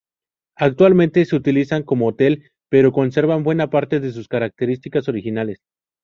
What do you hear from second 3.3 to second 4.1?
buena parte